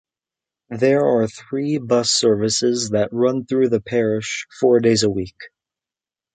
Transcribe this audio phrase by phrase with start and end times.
[0.71, 5.37] There are three bus services that run through the parish, four days a week.